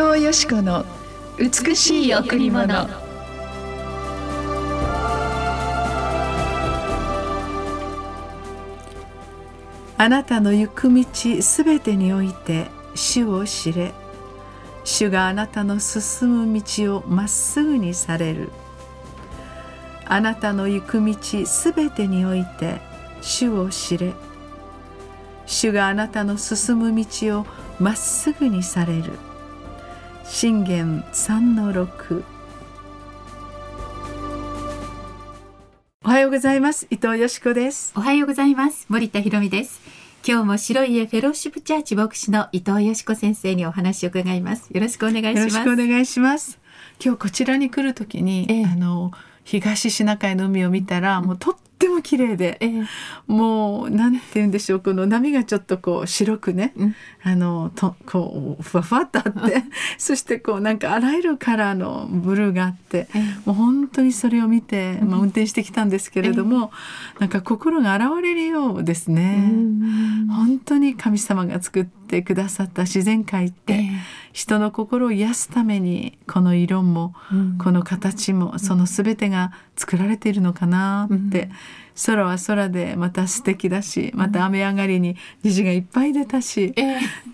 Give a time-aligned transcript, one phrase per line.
[0.00, 0.86] 藤よし子の
[1.36, 2.88] 美しい贈り物。
[9.98, 11.04] あなたの行く道
[11.42, 13.92] すべてにおいて主を知れ。
[14.84, 18.50] 主があなたの進む道をまっすぐにされる。
[20.06, 21.14] あなたの行く道
[21.44, 22.80] すべてにおいて
[23.20, 24.14] 主を知れ。
[25.44, 27.46] 主があなたの進む道を
[27.78, 29.29] まっすぐにされる。
[30.32, 32.24] 信玄三の六。
[36.04, 36.86] おはようございます。
[36.88, 37.92] 伊藤よしこです。
[37.96, 38.86] おはようございます。
[38.88, 39.80] 森田博美です。
[40.26, 44.70] 今日も白い家フェローシップチャーチ牧師の伊藤よしこ先生にお話を伺います。
[44.70, 45.36] よろしくお願いします。
[45.36, 46.60] よろしくお願いします。
[47.04, 49.10] 今日こちらに来るときに、ええ、あの
[49.42, 52.86] 東シナ海の海を見たら、もうとっても綺麗で、えー、
[53.26, 59.64] もうなんて言うんでしょうこの波がちょっとこう白くね、うん、あのとこうふわふわっとあって
[59.96, 66.70] そしてこうなんかあらゆるカラーのブルーがあって、えー、もう本当にそれを見て、まあ、運転してきたんですけれども、
[67.14, 69.50] えー、なんか心が洗われるようですね。
[70.28, 73.88] 本当に神様が作ってくださった自然界って、
[74.32, 77.14] 人の心を癒すためにこの色も、
[77.62, 81.48] この形もその全てが作られているのかなって、
[82.06, 86.74] 空は空でまた素敵だしまた雨上がりに虹がいっぱい出たし、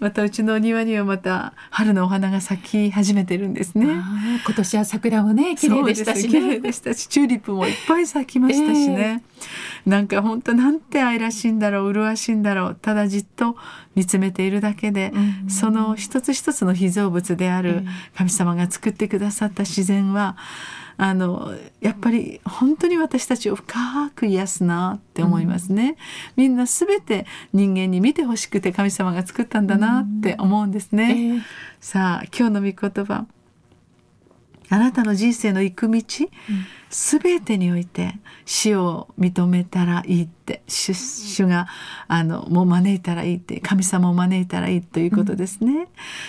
[0.01, 3.87] またうちの庭にはまた春のお花が咲き始めてるんですね。
[3.87, 9.23] 今年は桜もね綺麗でしたし、ね、綺麗でしたしチューリップもいっぱい咲きましたしね。
[9.33, 13.57] えー、なんか本当なんて愛らしいんだろう麗しいんだろうただじっと
[13.95, 17.85] 見つめているだけで、うん、その一つ一つの被造物である
[18.17, 20.37] 神様が作ってくださった自然は、
[20.99, 25.97] あのやっぱり本当に私たちを深く癒すなって思いますね、うん、
[26.37, 31.39] みんな全て人間に見てほしくて神様が作ったんだなって思うんですね、うんえ。
[31.39, 31.43] ー、
[31.81, 33.27] さあ今日の御言葉。
[34.69, 36.29] あなたの人生の行く道、す
[37.23, 38.15] べてにおいて
[38.45, 41.67] 死を認めたらいいって主主が
[42.07, 45.87] あのもう招いたらいいって神様を招いたらいいということですね、うん、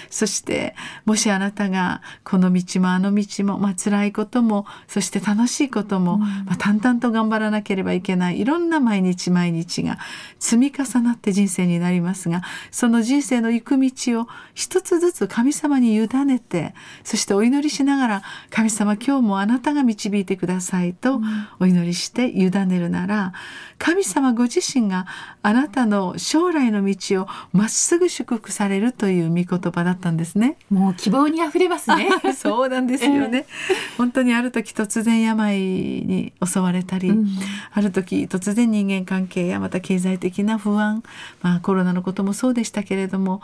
[0.09, 0.75] そして
[1.05, 9.99] もしあなたがこの道もあの道も、まあ辛いこともそして楽しいことも、うん、まあ、淡々と頑張らなければいけないいろんな毎日毎日が
[10.39, 12.41] 積み重なって人生になりますが
[12.71, 20.46] その人生の行く道を一つずつ神様に委ねてそしてお祈りしながら神様今日もあなたが導いてください
[20.93, 21.21] と
[21.59, 23.33] お祈りして委ねるなら
[23.77, 25.05] 神様ご自身が
[25.43, 30.57] あなたの将来の道をまっすぐ祝福されるという御言葉だったんですね。
[30.69, 32.09] もう希望にあふれますね。
[32.35, 33.45] そうなんですよね。
[33.69, 37.27] えー、本当にある時突然病に襲われたり、うん、
[37.71, 41.03] ある時突然人間関係やまた経済的な不安、
[41.41, 43.41] まあコロナのこともそうでしたけれども、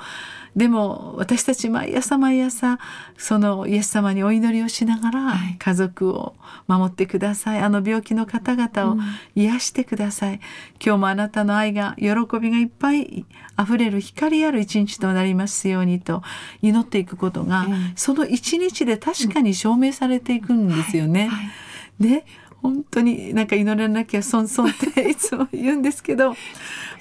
[0.56, 2.80] でも私たち毎朝毎朝
[3.18, 6.36] そのイエス様にお祈りをしながら家族を
[6.68, 8.98] 守ってください、あの病気の方々を
[9.36, 10.40] 癒してください、うん、
[10.84, 12.08] 今日もあなたの愛が喜
[12.40, 13.26] びがいっぱい
[13.60, 16.24] 溢れる光ある一日となりますようにと
[16.62, 21.28] 祈っていくことが、うん、その一日で確かに証明されていくんですよね。
[21.28, 21.30] はい。
[21.30, 21.52] は
[22.00, 22.26] い、で
[22.64, 26.34] 本当になんか祈らなきゃ損損っていつも言うんですけど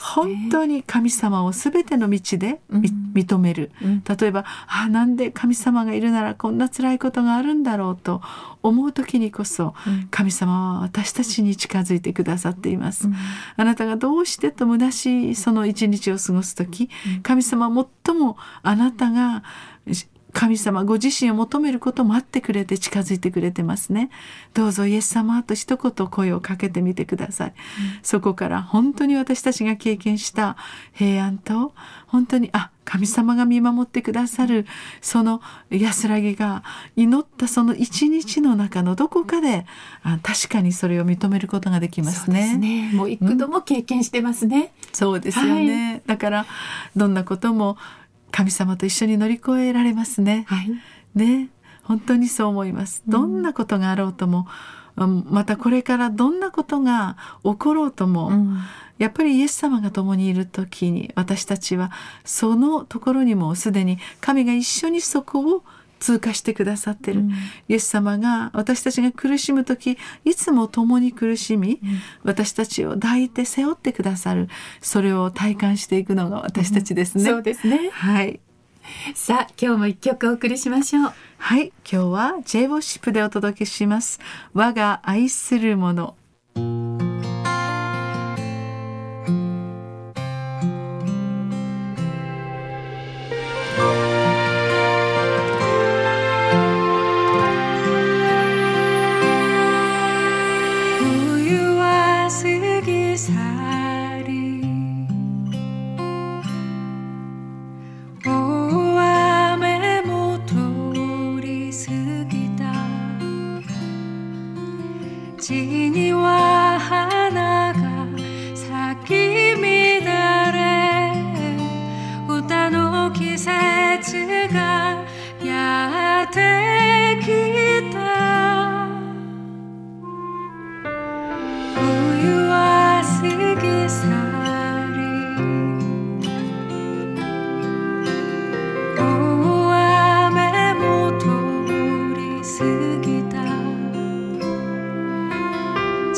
[0.00, 2.82] 本当に神様を全ての道で、うん、
[3.14, 8.20] 認める、うん、例えばあなんで神様がいるならこんな辛いことがあるんだろうと
[8.64, 13.08] 思う時にこそ、うん、神様は私たちに近づいてくださっています、
[13.56, 16.90] あなたがどうしてと虚しいその一日を過ごす時、
[17.22, 19.42] 神様は最もあなたが
[20.32, 24.10] 神様ご自身を求めることもあってくれて近づいてくれてますね。
[24.54, 27.54] どうぞイエス様と一言声をかけてみてください、うん、
[28.03, 30.56] そこから本当に私たちが経験した
[30.92, 31.72] 平安と
[32.06, 34.66] 本当にあ神様が見守ってくださる
[35.01, 35.41] その
[35.71, 36.65] 安らぎが
[36.97, 39.66] 祈ったその一日の中のどこかで
[40.03, 42.51] あ確かにそれを認めることができますね。
[42.53, 42.91] すね。
[42.92, 44.60] もう幾度も経験してますね。
[44.60, 46.47] うん、そうですよね、はい、だから
[46.97, 47.77] どんなことも
[48.32, 50.44] 神様と一緒に乗り越えられますね。
[50.48, 50.70] はい、
[51.14, 51.50] ね
[51.84, 53.02] 本当にそう思います。
[53.06, 54.48] どんなことがあろうとも、
[54.96, 58.58] うん、またこれからどんなことが起ころうとも、うん、
[58.98, 61.92] やっぱりイエス様が共にいる時に私たちは
[62.24, 65.64] そのところにもすでに神が一緒にそこを
[66.03, 67.31] 通過してくださってる、うん、
[67.69, 74.49] イエス様が私たちが苦しむ時いつも共に苦しみ、うん、私たちを抱いて背負ってくださる。
[74.81, 77.91] それを体感していくのが私たちですね、うん、そうですね。
[77.93, 78.41] はい。
[79.15, 81.13] さあ今日も一曲お送りしましょう。
[81.39, 81.72] はい。
[81.91, 84.19] 今日は J ウォッシップでお届けします。
[84.54, 85.93] 我が愛するも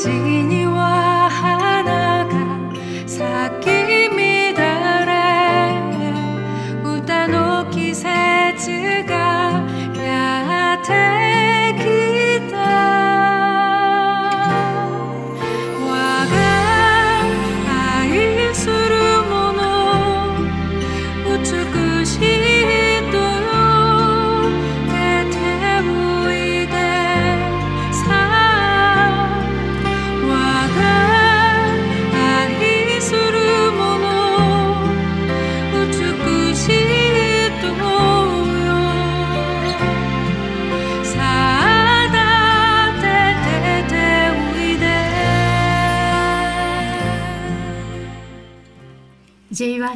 [0.05, 0.74] 地に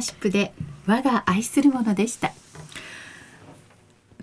[0.00, 0.52] ーシップで
[0.86, 2.32] 我が愛するものでした。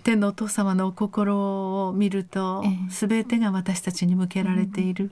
[0.04, 3.06] 天のお父様のお心を見ると、ええ。
[3.06, 5.10] 全てが私たちに向けられている、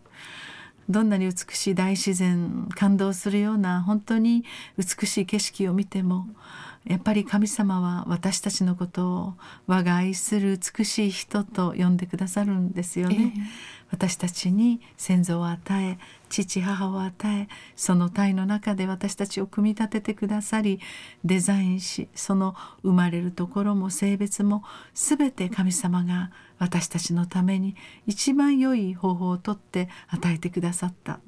[0.88, 4.44] どんなに美しい大自然感動するような本当に
[4.78, 6.28] 美しい景色を見ても
[6.84, 9.34] やっぱり神様は私たちのことを
[9.66, 13.34] 我が愛する美しい人と呼んでくださるんですよね。
[13.90, 15.98] 私たちに先祖を与え
[16.28, 20.80] 父母を与えその体の中で私たちを組み立ててくださり
[21.24, 31.20] デザインしその生まれるところも性別も全て神様が私たちのために一番良い方法をとって与えてくださった、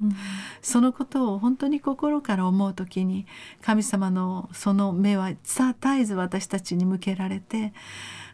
[0.61, 3.27] そのことを本当に心から思う時に
[3.61, 7.73] 神様のその目は絶えず私たちに向けられて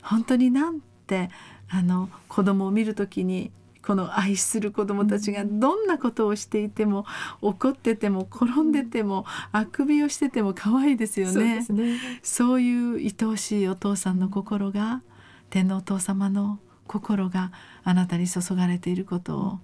[0.01, 1.29] 本当になんて
[1.69, 3.51] あの子供を見る時に
[3.85, 7.05] この愛する子供たちがどんなことをしていても
[7.41, 11.55] 怒ってても転んでてもあくびをしてても可愛いですよそうね。
[11.55, 11.99] ですね。
[12.23, 15.01] そういう愛おしいお父さんの心が
[15.49, 17.51] 天皇お父様の心が
[17.83, 19.59] あなたに注がれていることを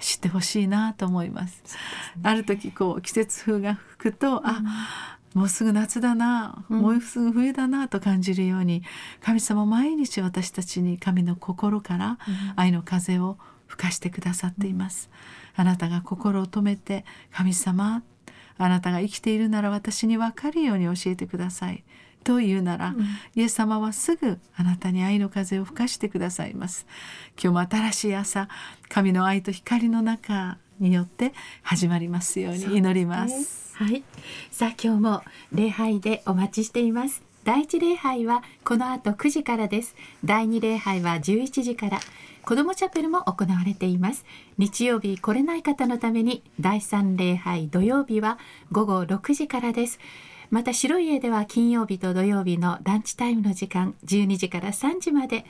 [0.00, 1.62] 知ってほしいなと思います。
[2.22, 4.62] ある時こう季節風が吹くと、あ
[5.34, 6.80] もうすぐ夏だな、うん。
[6.80, 8.82] もうすぐ冬だなと感じるように
[9.20, 12.18] 神様毎日私たちに神の心から
[12.54, 13.36] 愛の風を
[13.74, 15.10] 吹かしてくださっています。
[15.56, 18.02] あなたが心を止めて神様
[18.56, 21.82] あなたが生きているなら私に分かるように教えてください。
[22.22, 22.94] と言うなら、
[23.34, 26.86] イエス様はすぐあなたに愛の風を吹かしてくださいます。
[27.32, 28.48] 今日も新しい朝、
[28.88, 33.76] 神の愛と光の中によって始まりますように祈ります。
[33.76, 34.04] はい。
[34.50, 37.22] さあ今日も礼拝でお待ちしています。
[37.44, 39.94] 第一礼拝はこの後9時からです。
[40.24, 42.00] 第二礼拝は11時から。
[42.42, 44.24] 子どもチャペルも行われています。
[44.56, 48.38] 日曜日来れない方のために第三礼拝土曜日は
[48.72, 49.98] 午後6時からです。
[50.54, 55.44] また白い家では金曜日と土曜日のランチタイムの時間12時から3時まで、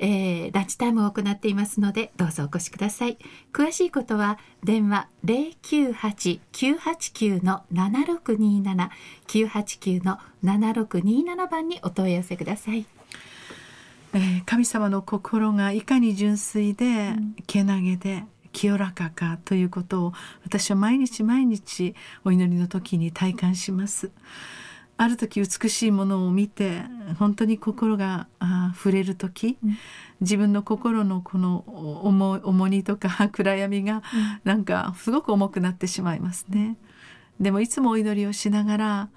[0.00, 3.16] えーランチタイムを行っていますのでどうぞお越しください。
[3.52, 8.90] 詳しいことは電話098-989の7627
[9.28, 12.84] 989の7627番にお問い合わせください。
[14.14, 17.12] えー神様の心がいかに純粋で、
[17.46, 20.12] けなげで清らかかということを
[20.44, 24.10] 私は毎日毎日お祈りの時に体感します。
[25.00, 26.82] ある時美しいものを見て
[27.18, 28.28] 本当に心が
[28.74, 29.56] 触れる時、
[30.20, 31.64] 自分の心のこの
[32.04, 34.02] 重重荷とか 暗闇が
[34.44, 36.76] なんかすごく重くなってしまいますね。
[37.40, 39.08] でもいつもお祈りをしながら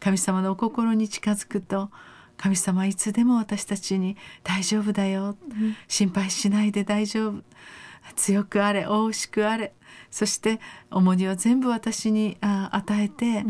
[0.00, 1.92] 神様のお心に近づくと
[2.36, 5.36] 神様はいつでも私たちに「大丈夫だよ、
[5.86, 7.44] 心配しないで大丈夫
[8.16, 9.74] 強くあれ大しくあれ」
[10.10, 13.44] そして重荷を全部私にあ与えて、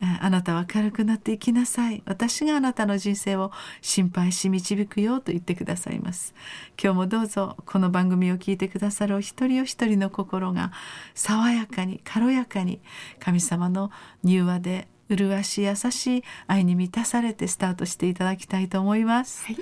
[0.00, 2.02] ああなたは軽くなっていきなさい。
[2.06, 3.52] 私があなたの人生を
[3.82, 6.34] 心配し導くよと言ってくださいます。
[6.82, 10.72] 今日もどうぞこの番組を聞いてくださるお一人お一人の心が
[11.14, 12.80] 爽やかに軽やかに
[13.18, 13.90] 神様の
[14.24, 19.56] 柔和で麗しい優しい愛に満たされてスタートしていただきたいと思います、はい。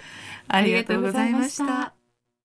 [0.48, 1.95] ありがとうございました